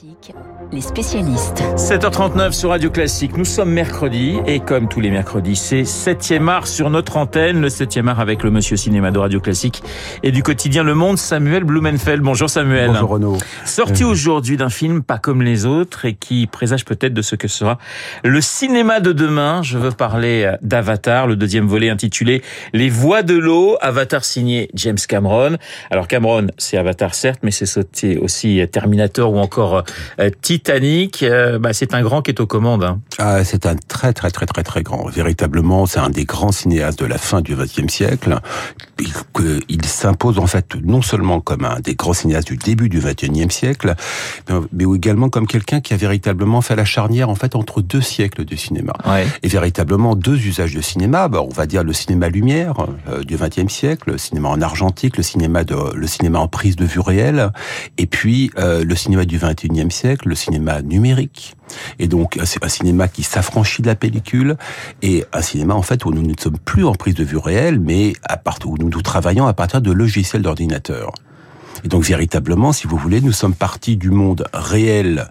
Classique, 0.00 0.32
les 0.72 0.80
spécialistes. 0.80 1.62
7h39 1.76 2.52
sur 2.52 2.70
Radio 2.70 2.90
Classique. 2.90 3.36
Nous 3.36 3.44
sommes 3.44 3.70
mercredi 3.70 4.38
et 4.46 4.60
comme 4.60 4.88
tous 4.88 5.00
les 5.00 5.10
mercredis, 5.10 5.56
c'est 5.56 5.82
7e 5.82 6.48
art 6.48 6.66
sur 6.66 6.88
notre 6.88 7.18
antenne. 7.18 7.60
Le 7.60 7.68
7e 7.68 8.06
art 8.08 8.20
avec 8.20 8.42
le 8.42 8.50
monsieur 8.50 8.76
cinéma 8.76 9.10
de 9.10 9.18
Radio 9.18 9.40
Classique 9.40 9.82
et 10.22 10.30
du 10.30 10.42
quotidien 10.42 10.84
Le 10.84 10.94
Monde, 10.94 11.18
Samuel 11.18 11.64
Blumenfeld. 11.64 12.22
Bonjour 12.22 12.48
Samuel. 12.48 12.92
Bonjour 12.92 13.10
Renaud. 13.10 13.38
Sorti 13.66 14.04
aujourd'hui 14.04 14.56
d'un 14.56 14.70
film 14.70 15.02
pas 15.02 15.18
comme 15.18 15.42
les 15.42 15.66
autres 15.66 16.06
et 16.06 16.14
qui 16.14 16.46
présage 16.46 16.84
peut-être 16.84 17.12
de 17.12 17.22
ce 17.22 17.34
que 17.34 17.48
sera 17.48 17.78
le 18.24 18.40
cinéma 18.40 19.00
de 19.00 19.12
demain. 19.12 19.62
Je 19.62 19.76
veux 19.76 19.92
parler 19.92 20.50
d'Avatar, 20.62 21.26
le 21.26 21.36
deuxième 21.36 21.66
volet 21.66 21.90
intitulé 21.90 22.42
Les 22.72 22.88
voies 22.88 23.22
de 23.22 23.34
l'eau. 23.34 23.76
Avatar 23.82 24.24
signé 24.24 24.70
James 24.74 24.98
Cameron. 25.06 25.56
Alors 25.90 26.08
Cameron, 26.08 26.46
c'est 26.56 26.78
Avatar 26.78 27.14
certes, 27.14 27.40
mais 27.42 27.50
c'est 27.50 28.16
aussi 28.18 28.62
Terminator 28.70 29.32
ou 29.32 29.38
encore 29.38 29.78
euh, 29.78 29.82
Titanic. 30.42 31.22
Euh, 31.22 31.58
bah, 31.58 31.72
c'est 31.72 31.94
un 31.94 32.02
grand 32.02 32.22
qui 32.22 32.30
est 32.30 32.40
aux 32.40 32.46
commandes. 32.46 32.84
Hein. 32.84 33.00
Ah, 33.18 33.44
c'est 33.44 33.66
un 33.66 33.76
très 33.76 34.12
très 34.12 34.30
très 34.30 34.46
très 34.46 34.62
très 34.62 34.82
grand. 34.82 35.08
Véritablement, 35.08 35.86
c'est 35.86 36.00
un 36.00 36.10
des 36.10 36.24
grands 36.24 36.52
cinéastes 36.52 37.00
de 37.00 37.06
la 37.06 37.18
fin 37.18 37.40
du 37.40 37.54
XXe 37.54 37.92
siècle. 37.92 38.38
Il 39.68 39.84
s'impose 39.84 40.38
en 40.38 40.46
fait 40.46 40.74
non 40.82 41.02
seulement 41.02 41.40
comme 41.40 41.64
un 41.64 41.80
des 41.80 41.94
grands 41.94 42.12
cinéastes 42.12 42.48
du 42.48 42.56
début 42.56 42.88
du 42.88 43.00
XXIe 43.00 43.50
siècle, 43.50 43.94
mais 44.72 44.84
également 44.94 45.28
comme 45.28 45.46
quelqu'un 45.46 45.80
qui 45.80 45.94
a 45.94 45.96
véritablement 45.96 46.60
fait 46.60 46.76
la 46.76 46.84
charnière 46.84 47.30
en 47.30 47.34
fait 47.34 47.54
entre 47.56 47.80
deux 47.80 48.00
siècles 48.00 48.44
de 48.44 48.56
cinéma 48.56 48.92
et 49.42 49.48
véritablement 49.48 50.16
deux 50.16 50.36
usages 50.36 50.74
de 50.74 50.80
cinéma. 50.80 51.28
Bah, 51.28 51.42
on 51.42 51.52
va 51.52 51.66
dire 51.66 51.82
le 51.82 51.92
cinéma 51.92 52.28
lumière 52.28 52.86
euh, 53.08 53.22
du 53.22 53.36
XXe 53.36 53.72
siècle, 53.72 54.12
le 54.12 54.18
cinéma 54.18 54.48
en 54.48 54.60
argentique, 54.60 55.16
le 55.16 55.22
cinéma 55.22 55.64
de 55.64 55.76
le 55.94 56.06
cinéma 56.06 56.38
en 56.40 56.48
prise 56.48 56.76
de 56.76 56.84
vue 56.84 57.00
réelle, 57.00 57.50
et 57.96 58.06
puis 58.06 58.50
le 58.56 58.94
cinéma 58.94 59.24
du 59.24 59.38
XXIe 59.38 59.79
siècle 59.88 60.28
le 60.28 60.34
cinéma 60.34 60.82
numérique. 60.82 61.54
Et 62.00 62.08
donc, 62.08 62.38
c'est 62.44 62.64
un 62.64 62.68
cinéma 62.68 63.06
qui 63.06 63.22
s'affranchit 63.22 63.82
de 63.82 63.86
la 63.86 63.94
pellicule 63.94 64.56
et 65.02 65.24
un 65.32 65.40
cinéma, 65.42 65.74
en 65.74 65.82
fait, 65.82 66.04
où 66.04 66.10
nous 66.10 66.22
ne 66.22 66.34
sommes 66.36 66.58
plus 66.58 66.84
en 66.84 66.92
prise 66.92 67.14
de 67.14 67.22
vue 67.22 67.38
réelle, 67.38 67.78
mais 67.78 68.14
à 68.24 68.36
part, 68.36 68.58
où 68.66 68.76
nous, 68.76 68.90
nous 68.90 69.02
travaillons 69.02 69.46
à 69.46 69.54
partir 69.54 69.80
de 69.80 69.92
logiciels 69.92 70.42
d'ordinateur. 70.42 71.12
Et 71.84 71.88
donc, 71.88 72.02
véritablement, 72.02 72.72
si 72.72 72.88
vous 72.88 72.96
voulez, 72.96 73.20
nous 73.20 73.32
sommes 73.32 73.54
partis 73.54 73.96
du 73.96 74.10
monde 74.10 74.44
réel 74.52 75.28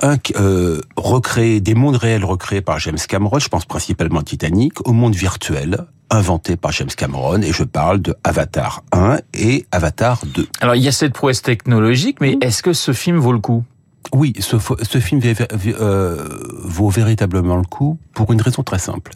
un, 0.00 0.16
euh, 0.36 0.80
recréé, 0.96 1.60
des 1.60 1.74
mondes 1.74 1.96
réels 1.96 2.24
recréés 2.24 2.60
par 2.60 2.78
James 2.78 2.98
Cameron, 3.08 3.38
je 3.38 3.48
pense 3.48 3.64
principalement 3.64 4.22
Titanic, 4.22 4.86
au 4.88 4.92
monde 4.92 5.14
virtuel 5.14 5.86
inventé 6.10 6.56
par 6.56 6.72
James 6.72 6.90
Cameron, 6.96 7.40
et 7.42 7.52
je 7.52 7.64
parle 7.64 8.00
de 8.00 8.14
Avatar 8.24 8.82
1 8.92 9.18
et 9.32 9.66
Avatar 9.72 10.24
2. 10.26 10.46
Alors 10.60 10.74
il 10.76 10.82
y 10.82 10.88
a 10.88 10.92
cette 10.92 11.12
prouesse 11.12 11.42
technologique, 11.42 12.20
mais 12.20 12.36
est-ce 12.40 12.62
que 12.62 12.72
ce 12.72 12.92
film 12.92 13.16
vaut 13.18 13.32
le 13.32 13.38
coup? 13.38 13.64
Oui, 14.12 14.32
ce, 14.38 14.58
film 14.58 15.20
euh, 15.24 16.28
vaut 16.62 16.88
véritablement 16.88 17.56
le 17.56 17.64
coup 17.64 17.98
pour 18.12 18.32
une 18.32 18.40
raison 18.40 18.62
très 18.62 18.78
simple. 18.78 19.12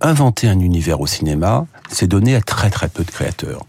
Inventer 0.00 0.48
un 0.48 0.58
univers 0.58 1.00
au 1.00 1.06
cinéma, 1.06 1.66
c'est 1.88 2.06
donner 2.06 2.34
à 2.34 2.40
très 2.40 2.70
très 2.70 2.88
peu 2.88 3.04
de 3.04 3.10
créateurs. 3.10 3.64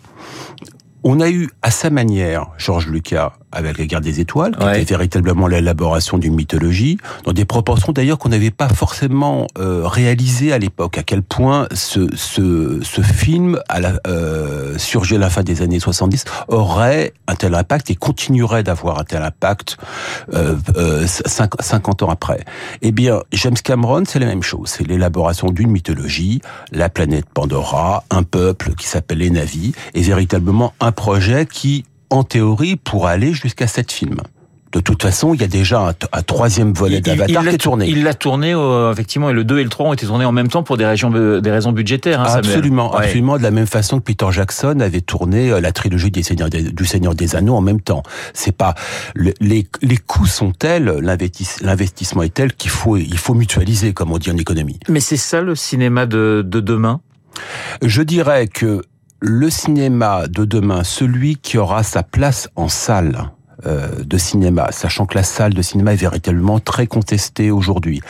On 1.03 1.19
a 1.19 1.29
eu 1.29 1.49
à 1.61 1.69
sa 1.69 1.89
manière 1.89 2.47
Georges 2.57 2.87
Lucas 2.87 3.33
avec 3.53 3.77
la 3.77 3.85
guerre 3.85 4.01
des 4.01 4.19
étoiles, 4.19 4.55
qui 4.55 4.81
était 4.81 4.93
véritablement 4.93 5.47
l'élaboration 5.47 6.17
d'une 6.17 6.35
mythologie, 6.35 6.97
dans 7.23 7.33
des 7.33 7.45
proportions 7.45 7.93
d'ailleurs 7.93 8.17
qu'on 8.17 8.29
n'avait 8.29 8.51
pas 8.51 8.69
forcément 8.69 9.47
euh, 9.57 9.87
réalisées 9.87 10.51
à 10.51 10.57
l'époque. 10.57 10.97
À 10.97 11.03
quel 11.03 11.21
point 11.21 11.67
ce, 11.73 12.07
ce, 12.15 12.79
ce 12.81 13.01
film, 13.01 13.59
à 13.69 13.79
la, 13.79 13.93
euh, 14.07 14.77
surgé 14.77 15.15
à 15.15 15.19
la 15.19 15.29
fin 15.29 15.43
des 15.43 15.61
années 15.61 15.79
70, 15.79 16.25
aurait 16.47 17.13
un 17.27 17.35
tel 17.35 17.53
impact 17.55 17.89
et 17.89 17.95
continuerait 17.95 18.63
d'avoir 18.63 18.99
un 18.99 19.03
tel 19.03 19.23
impact 19.23 19.77
euh, 20.33 20.55
50 21.07 22.01
euh, 22.01 22.05
ans 22.05 22.09
après. 22.09 22.43
Eh 22.81 22.91
bien, 22.91 23.21
James 23.31 23.55
Cameron, 23.63 24.03
c'est 24.05 24.19
la 24.19 24.25
même 24.25 24.43
chose. 24.43 24.69
C'est 24.69 24.87
l'élaboration 24.87 25.49
d'une 25.49 25.69
mythologie, 25.71 26.41
la 26.71 26.89
planète 26.89 27.25
Pandora, 27.33 28.03
un 28.09 28.23
peuple 28.23 28.73
qui 28.75 28.87
s'appelle 28.87 29.19
les 29.19 29.29
Navis, 29.29 29.73
et 29.93 30.01
véritablement 30.01 30.73
un 30.79 30.91
projet 30.91 31.45
qui 31.45 31.85
en 32.13 32.23
théorie, 32.23 32.75
pour 32.75 33.07
aller 33.07 33.33
jusqu'à 33.33 33.67
sept 33.67 33.91
films. 33.91 34.21
De 34.73 34.79
toute 34.79 35.03
façon, 35.03 35.35
il 35.35 35.41
y 35.41 35.43
a 35.43 35.47
déjà 35.47 35.93
un, 36.11 36.21
troisième 36.23 36.73
volet 36.73 36.99
d'Avatar 36.99 37.43
qui 37.43 37.49
est 37.49 37.57
tourné. 37.59 37.87
Il 37.87 38.03
l'a 38.03 38.15
tourné, 38.15 38.53
euh, 38.55 38.91
effectivement, 38.91 39.29
et 39.29 39.33
le 39.33 39.43
2 39.43 39.59
et 39.59 39.63
le 39.63 39.69
3 39.69 39.87
ont 39.87 39.93
été 39.93 40.07
tournés 40.07 40.25
en 40.25 40.31
même 40.31 40.47
temps 40.47 40.63
pour 40.63 40.77
des, 40.77 40.85
régions, 40.85 41.11
des 41.11 41.51
raisons 41.51 41.71
budgétaires. 41.71 42.21
Hein, 42.21 42.25
absolument, 42.27 42.91
absolument, 42.91 43.37
de 43.37 43.43
la 43.43 43.51
même 43.51 43.67
façon 43.67 43.99
que 43.99 44.03
Peter 44.03 44.25
Jackson 44.31 44.79
avait 44.79 45.01
tourné 45.01 45.51
euh, 45.51 45.61
la 45.61 45.71
trilogie 45.71 46.09
des 46.09 46.23
Seigneurs 46.23 46.49
du 46.49 46.85
Seigneur 46.85 47.13
des 47.13 47.35
Anneaux 47.35 47.55
en 47.55 47.61
même 47.61 47.81
temps. 47.81 48.01
C'est 48.33 48.55
pas 48.55 48.73
les, 49.15 49.67
les 49.83 49.97
coûts 49.97 50.25
sont 50.25 50.51
tels, 50.51 50.85
l'investissement 50.85 52.23
est 52.23 52.33
tel 52.33 52.53
qu'il 52.53 52.71
faut 52.71 52.97
il 52.97 53.17
faut 53.19 53.35
mutualiser, 53.35 53.93
comme 53.93 54.11
on 54.11 54.17
dit 54.17 54.31
en 54.31 54.37
économie. 54.37 54.79
Mais 54.89 55.01
c'est 55.01 55.17
ça 55.17 55.41
le 55.41 55.53
cinéma 55.53 56.07
de, 56.07 56.43
de 56.43 56.59
demain? 56.59 57.01
Je 57.83 58.01
dirais 58.01 58.47
que 58.47 58.81
le 59.25 59.49
cinéma 59.49 60.27
de 60.27 60.43
demain, 60.43 60.83
celui 60.83 61.37
qui 61.37 61.57
aura 61.57 61.81
sa 61.83 62.03
place 62.03 62.49
en 62.57 62.67
salle, 62.67 63.31
euh, 63.65 64.03
de 64.03 64.17
cinéma, 64.17 64.73
sachant 64.73 65.05
que 65.05 65.15
la 65.15 65.23
salle 65.23 65.53
de 65.53 65.61
cinéma 65.61 65.93
est 65.93 65.95
véritablement 65.95 66.59
très 66.59 66.87
contestée 66.87 67.49
aujourd'hui 67.49 68.01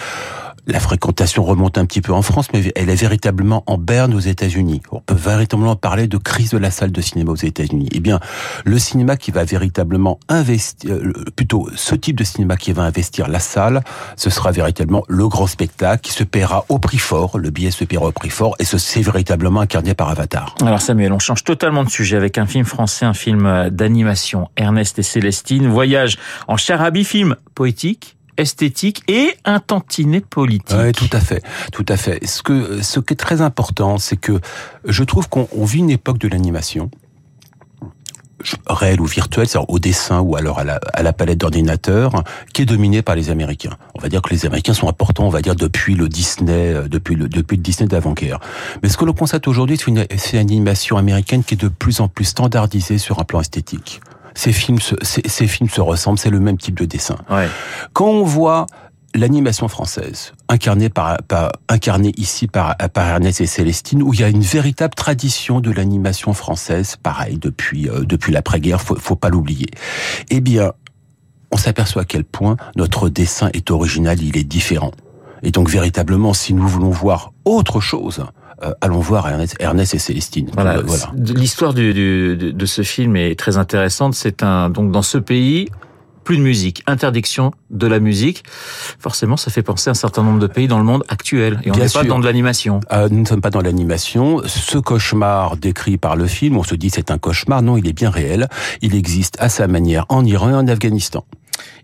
la 0.68 0.80
fréquentation 0.80 1.44
remonte 1.44 1.78
un 1.78 1.86
petit 1.86 2.02
peu 2.02 2.14
en 2.14 2.22
France, 2.22 2.48
mais 2.54 2.72
elle 2.76 2.90
est 2.90 2.96
véritablement 2.96 3.64
en 3.68 3.78
berne 3.78 4.14
aux 4.14 4.20
États-Unis. 4.20 4.82
On 4.92 5.02
peut 5.02 5.14
véritablement 5.14 5.76
parler 5.76 6.08
de 6.08 6.18
crise 6.18 6.52
de 6.52 6.58
la 6.58 6.72
salle 6.72 6.92
de 6.92 7.02
cinéma 7.02 7.32
aux 7.32 7.36
États-Unis. 7.36 7.90
Eh 7.92 8.00
bien, 8.00 8.20
le 8.64 8.80
cinéma 8.80 9.18
qui 9.18 9.32
va 9.32 9.44
véritablement 9.44 10.20
investir, 10.30 10.92
euh, 10.92 11.14
plutôt 11.36 11.70
ce 11.76 11.96
type 11.96 12.18
de 12.18 12.24
cinéma 12.24 12.56
qui 12.56 12.72
va 12.72 12.84
investir 12.84 13.28
la 13.28 13.40
salle, 13.40 13.82
ce 14.16 14.30
sera 14.30 14.52
véritablement 14.52 15.04
le 15.08 15.28
grand 15.28 15.48
spectacle 15.48 16.02
qui 16.02 16.14
se 16.14 16.24
paiera 16.24 16.66
au 16.70 16.80
prix 16.80 16.98
fort. 16.98 17.38
Le 17.38 17.50
billet 17.50 17.72
se 17.72 17.84
paiera 17.84 18.06
au 18.06 18.12
prix 18.12 18.30
fort, 18.30 18.56
et 18.60 18.66
ce 18.66 18.78
c'est 18.78 19.02
véritablement 19.02 19.62
incarné 19.62 19.94
par 19.94 20.10
Avatar. 20.10 20.56
Alors 20.62 20.82
Samuel, 20.82 21.12
on 21.12 21.20
change 21.20 21.44
totalement 21.44 21.84
de 21.84 21.90
sujet 21.90 22.16
avec 22.16 22.38
un 22.38 22.46
film 22.46 22.66
français, 22.66 23.06
un 23.06 23.14
film 23.14 23.46
euh, 23.46 23.70
d'animation. 23.70 24.50
Ernest 24.56 25.00
et 25.00 25.04
Célestine 25.04 25.68
voyage 25.68 26.18
en 26.48 26.58
Charabie, 26.58 27.04
film 27.04 27.36
poétique 27.56 28.16
esthétique 28.38 29.04
et 29.08 29.36
un 29.46 29.60
tantinet 29.60 30.22
politique. 30.22 30.76
Oui, 30.78 30.92
tout 30.92 31.10
à 31.12 31.20
fait, 31.20 31.44
tout 31.72 31.86
à 31.88 31.98
fait. 31.98 32.26
Ce 32.26 32.42
que 32.42 32.82
ce 32.82 33.00
qui 33.00 33.14
est 33.14 33.18
très 33.18 33.42
important, 33.42 33.98
c'est 33.98 34.18
que 34.18 34.40
je 34.86 35.04
trouve 35.04 35.30
qu'on 35.30 35.48
vit 35.66 35.80
une 35.80 35.90
époque 35.90 36.18
de 36.18 36.28
l'animation 36.28 36.90
réelle 38.68 39.02
ou 39.02 39.06
virtuelle, 39.06 39.48
c'est-à-dire 39.48 39.70
au 39.70 39.80
dessin 39.80 40.20
ou 40.20 40.36
alors 40.36 40.60
à 40.60 40.64
la, 40.64 41.14
palette 41.14 41.38
d'ordinateur, 41.38 42.24
qui 42.54 42.64
est 42.64 42.66
dominée 42.66 43.02
par 43.02 43.16
les 43.16 43.30
Américains. 43.30 43.78
On 43.96 44.02
va 44.02 44.10
dire 44.10 44.22
que 44.22 44.32
les 44.32 44.46
Américains 44.46 44.74
sont 44.74 44.90
importants, 44.90 45.26
on 45.26 45.30
va 45.30 45.42
dire 45.42 45.56
depuis 45.56 45.96
le 45.96 46.10
Disney, 46.10 46.74
euh, 46.74 46.88
depuis 46.88 47.16
le 47.16 47.28
Disney 47.28 47.88
d'avant-guerre. 47.88 48.40
Mais 48.82 48.90
ce 48.90 48.98
que 48.98 49.06
l'on 49.06 49.14
constate 49.14 49.48
aujourd'hui, 49.48 49.78
c'est 49.78 49.88
une 49.92 50.06
animation 50.38 50.98
américaine 50.98 51.44
qui 51.44 51.54
est 51.54 51.62
de 51.62 51.70
plus 51.70 52.00
en 52.00 52.08
plus 52.08 52.26
standardisée 52.26 52.98
sur 52.98 53.20
un 53.20 53.24
plan 53.24 53.42
esthétique 53.42 54.02
ces 54.36 54.54
films, 54.54 54.80
se, 54.80 54.96
ces, 55.04 55.48
films 55.48 55.70
se 55.70 55.82
ressemblent, 55.82 56.20
c'est 56.20 56.30
le 56.30 56.40
même 56.40 56.58
type 56.58 56.78
de 56.80 56.86
dessin. 56.86 57.18
Quand 57.94 58.08
on 58.08 58.24
voit 58.24 58.66
l'animation 59.16 59.68
française, 59.68 60.34
incarnée 60.50 60.90
par, 60.90 61.18
par 61.28 61.52
incarnée 61.70 62.14
ici 62.18 62.48
par, 62.48 62.76
par 62.76 63.08
Ernest 63.08 63.42
et 63.42 63.46
Célestine, 63.46 64.02
où 64.02 64.14
il 64.14 64.22
y 64.22 64.24
a 64.24 64.30
une 64.30 64.42
véritable 64.42 64.96
tradition 64.96 65.60
de 65.60 65.72
l'animation 65.72 66.34
française, 66.34 66.96
pareil 67.02 67.38
depuis 67.38 67.90
euh, 67.90 68.04
depuis 68.06 68.32
l'après-guerre, 68.32 68.82
faut, 68.82 68.96
faut 68.96 69.16
pas 69.16 69.30
l'oublier. 69.30 69.68
Eh 70.30 70.42
bien, 70.42 70.74
on 71.52 71.58
s'aperçoit 71.58 72.02
à 72.02 72.06
quel 72.06 72.24
point 72.24 72.58
notre 72.76 73.10
dessin 73.10 73.50
est 73.54 73.70
original, 73.70 74.22
il 74.22 74.36
est 74.38 74.44
différent. 74.44 74.92
Et 75.44 75.52
donc 75.52 75.70
véritablement, 75.70 76.34
si 76.34 76.54
nous 76.54 76.68
voulons 76.68 76.90
voir 76.90 77.34
autre 77.46 77.80
chose, 77.82 78.26
euh, 78.62 78.74
allons 78.82 79.00
voir 79.00 79.28
Ernest, 79.60 79.94
et 79.94 80.00
Célestine. 80.00 80.50
Voilà. 80.54 80.82
L'histoire 81.16 81.74
de 81.74 82.66
ce 82.66 82.82
film 82.82 83.16
est 83.16 83.38
très 83.38 83.58
intéressante. 83.58 84.14
C'est 84.14 84.44
un 84.44 84.70
donc 84.70 84.92
dans 84.92 85.02
ce 85.02 85.18
pays 85.18 85.70
plus 86.24 86.38
de 86.38 86.42
musique, 86.42 86.84
interdiction 86.88 87.52
de 87.70 87.88
la 87.88 88.00
musique. 88.00 88.44
Forcément, 89.00 89.38
ça 89.38 89.52
fait 89.52 89.62
penser 89.62 89.90
à 89.90 89.92
un 89.92 89.96
certain 89.96 90.24
nombre 90.24 90.40
de 90.40 90.48
pays 90.48 90.68
dans 90.68 90.78
le 90.78 90.86
monde 90.86 91.04
actuel. 91.10 91.60
Et 91.64 91.72
on 91.72 91.76
n'est 91.76 91.90
pas 91.90 92.04
dans 92.04 92.20
de 92.20 92.26
l'animation. 92.26 92.80
Euh, 92.92 93.10
nous 93.12 93.20
ne 93.20 93.26
sommes 93.26 93.42
pas 93.42 93.50
dans 93.50 93.62
l'animation. 93.62 94.42
Ce 94.46 94.78
cauchemar 94.78 95.58
décrit 95.58 95.98
par 95.98 96.16
le 96.16 96.26
film, 96.28 96.58
on 96.58 96.64
se 96.64 96.76
dit 96.76 96.90
c'est 96.90 97.12
un 97.12 97.18
cauchemar. 97.18 97.62
Non, 97.62 97.78
il 97.78 97.88
est 97.88 97.94
bien 97.94 98.10
réel. 98.10 98.48
Il 98.82 98.96
existe 98.96 99.36
à 99.40 99.50
sa 99.50 99.68
manière 99.68 100.06
en 100.10 100.26
Iran 100.26 100.50
et 100.50 100.56
en 100.56 100.68
Afghanistan. 100.68 101.26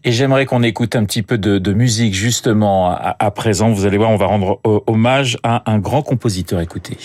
Et 0.03 0.11
j'aimerais 0.11 0.45
qu'on 0.45 0.63
écoute 0.63 0.95
un 0.95 1.03
petit 1.03 1.21
peu 1.23 1.37
de, 1.37 1.73
musique 1.73 2.13
justement 2.13 2.89
à, 2.91 3.31
présent. 3.31 3.71
Vous 3.71 3.85
allez 3.85 3.97
voir, 3.97 4.09
on 4.09 4.17
va 4.17 4.25
rendre 4.25 4.59
hommage 4.63 5.37
à 5.43 5.71
un 5.71 5.79
grand 5.79 6.01
compositeur. 6.01 6.61
Écoutez. 6.61 6.97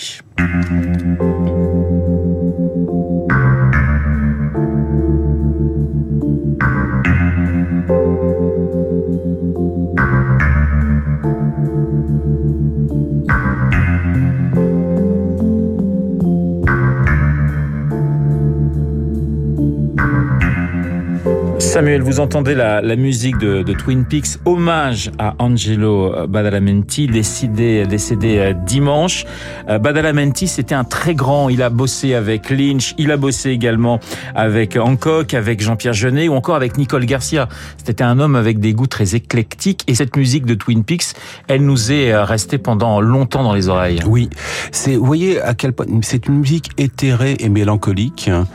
Samuel, 21.75 22.03
vous 22.03 22.21
entendez 22.21 22.55
la, 22.55 22.81
musique 22.95 23.37
de, 23.37 23.73
Twin 23.73 24.05
Peaks, 24.05 24.37
hommage 24.45 25.11
à 25.19 25.35
Angelo 25.39 26.25
Badalamenti, 26.25 27.07
décédé, 27.07 27.85
décédé 27.85 28.37
euh, 28.37 28.53
dimanche. 28.53 29.25
Euh, 29.67 29.77
Badalamenti, 29.77 30.47
c'était 30.47 30.73
un 30.73 30.85
très 30.85 31.15
grand, 31.15 31.49
il 31.49 31.61
a 31.61 31.69
bossé 31.69 32.13
avec 32.13 32.49
Lynch, 32.49 32.95
il 32.97 33.11
a 33.11 33.17
bossé 33.17 33.49
également 33.49 33.99
avec 34.35 34.77
Hancock, 34.77 35.33
avec 35.33 35.61
Jean-Pierre 35.61 35.91
Jeunet 35.91 36.29
ou 36.29 36.35
encore 36.35 36.55
avec 36.55 36.77
Nicole 36.77 37.05
Garcia. 37.05 37.49
C'était 37.75 38.03
un 38.03 38.19
homme 38.19 38.37
avec 38.37 38.61
des 38.61 38.71
goûts 38.71 38.87
très 38.87 39.15
éclectiques 39.15 39.83
et 39.87 39.95
cette 39.95 40.15
musique 40.15 40.45
de 40.45 40.53
Twin 40.53 40.85
Peaks, 40.85 41.07
elle 41.49 41.65
nous 41.65 41.91
est 41.91 42.13
euh, 42.13 42.23
restée 42.23 42.57
pendant 42.57 43.01
longtemps 43.01 43.43
dans 43.43 43.53
les 43.53 43.67
oreilles. 43.67 43.99
Oui, 44.07 44.29
c'est, 44.71 44.95
vous 44.95 45.05
voyez 45.05 45.41
à 45.41 45.53
quel 45.53 45.73
point 45.73 45.87
c'est 46.03 46.29
une 46.29 46.39
musique 46.39 46.69
éthérée 46.77 47.35
et 47.39 47.49
mélancolique 47.49 48.29
hein, 48.29 48.47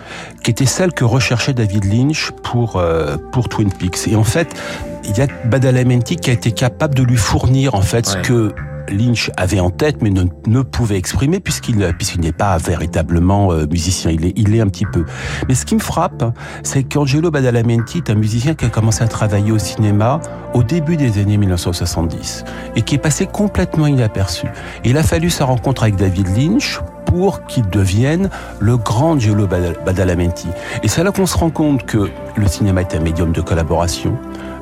qui 0.42 0.50
était 0.50 0.64
celle 0.64 0.94
que 0.94 1.04
recherchait 1.04 1.52
David 1.52 1.84
Lynch 1.84 2.30
pour 2.42 2.76
euh, 2.76 3.09
pour 3.18 3.48
Twin 3.48 3.72
Peaks. 3.72 4.08
Et 4.08 4.16
en 4.16 4.24
fait, 4.24 4.54
il 5.04 5.16
y 5.16 5.20
a 5.20 5.26
Badalamenti 5.44 6.16
qui 6.16 6.30
a 6.30 6.32
été 6.32 6.52
capable 6.52 6.94
de 6.94 7.02
lui 7.02 7.16
fournir 7.16 7.74
en 7.74 7.82
fait 7.82 8.06
ouais. 8.06 8.12
ce 8.12 8.16
que 8.28 8.54
Lynch 8.90 9.30
avait 9.36 9.60
en 9.60 9.70
tête, 9.70 10.02
mais 10.02 10.10
ne, 10.10 10.24
ne 10.46 10.62
pouvait 10.62 10.96
exprimer 10.96 11.40
puisqu'il 11.40 11.76
n'est 11.76 12.32
pas 12.32 12.58
véritablement 12.58 13.52
euh, 13.52 13.66
musicien. 13.66 14.10
Il 14.10 14.54
est, 14.54 14.60
un 14.60 14.68
petit 14.68 14.86
peu. 14.86 15.04
Mais 15.48 15.54
ce 15.54 15.64
qui 15.64 15.74
me 15.74 15.80
frappe, 15.80 16.24
c'est 16.62 16.82
qu'Angelo 16.82 17.30
Badalamenti 17.30 17.98
est 17.98 18.10
un 18.10 18.14
musicien 18.14 18.54
qui 18.54 18.64
a 18.64 18.68
commencé 18.68 19.02
à 19.02 19.08
travailler 19.08 19.52
au 19.52 19.58
cinéma 19.58 20.20
au 20.54 20.62
début 20.62 20.96
des 20.96 21.18
années 21.18 21.36
1970 21.36 22.44
et 22.76 22.82
qui 22.82 22.96
est 22.96 22.98
passé 22.98 23.26
complètement 23.26 23.86
inaperçu. 23.86 24.46
Il 24.84 24.96
a 24.98 25.02
fallu 25.02 25.30
sa 25.30 25.44
rencontre 25.44 25.84
avec 25.84 25.96
David 25.96 26.36
Lynch 26.36 26.80
pour 27.06 27.46
qu'il 27.46 27.68
devienne 27.68 28.30
le 28.60 28.76
grand 28.76 29.12
Angelo 29.12 29.46
Badalamenti. 29.46 30.48
Et 30.82 30.88
c'est 30.88 31.02
là 31.02 31.10
qu'on 31.10 31.26
se 31.26 31.36
rend 31.36 31.50
compte 31.50 31.84
que 31.84 32.10
le 32.36 32.46
cinéma 32.46 32.82
est 32.82 32.94
un 32.94 33.00
médium 33.00 33.32
de 33.32 33.40
collaboration. 33.40 34.16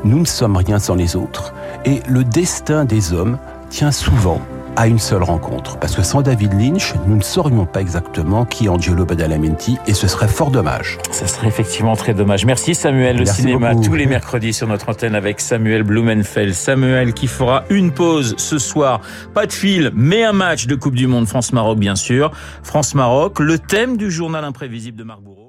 Nous 0.05 0.21
ne 0.21 0.25
sommes 0.25 0.57
rien 0.57 0.79
sans 0.79 0.95
les 0.95 1.17
autres. 1.17 1.53
Et 1.85 2.01
le 2.09 2.25
destin 2.25 2.85
des 2.85 3.13
hommes 3.13 3.39
tient 3.70 3.91
souvent 3.91 4.41
à 4.76 4.87
une 4.87 5.00
seule 5.00 5.25
rencontre. 5.25 5.76
Parce 5.79 5.97
que 5.97 6.03
sans 6.03 6.23
David 6.23 6.53
Lynch, 6.53 6.94
nous 7.06 7.17
ne 7.17 7.23
saurions 7.23 7.67
pas 7.67 7.81
exactement 7.81 8.44
qui 8.44 8.67
est 8.67 8.69
Angelo 8.69 9.05
Badalamenti 9.05 9.76
et 9.88 9.93
ce 9.93 10.06
serait 10.06 10.29
fort 10.29 10.53
dommage. 10.53 10.99
Ça 11.11 11.26
serait 11.26 11.49
effectivement 11.49 11.97
très 11.97 12.15
dommage. 12.15 12.44
Merci 12.44 12.76
Samuel. 12.76 13.17
Le 13.17 13.25
Merci 13.25 13.43
cinéma 13.43 13.73
beaucoup. 13.73 13.87
tous 13.87 13.94
les 13.94 14.06
mercredis 14.06 14.53
sur 14.53 14.69
notre 14.69 14.88
antenne 14.88 15.17
avec 15.17 15.41
Samuel 15.41 15.82
Blumenfeld. 15.82 16.55
Samuel 16.55 17.12
qui 17.12 17.26
fera 17.26 17.65
une 17.70 17.91
pause 17.91 18.35
ce 18.38 18.59
soir. 18.59 19.00
Pas 19.35 19.47
de 19.47 19.53
fil, 19.53 19.91
mais 19.94 20.23
un 20.23 20.32
match 20.32 20.67
de 20.67 20.76
Coupe 20.76 20.94
du 20.94 21.09
Monde 21.09 21.26
France-Maroc 21.26 21.79
bien 21.79 21.97
sûr. 21.97 22.31
France-Maroc, 22.62 23.41
le 23.41 23.59
thème 23.59 23.97
du 23.97 24.12
journal 24.12 24.44
imprévisible 24.44 24.97
de 24.97 25.05
Marc 25.05 25.23
Bourreau. 25.23 25.48